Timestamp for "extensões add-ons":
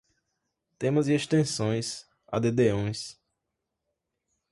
1.13-3.21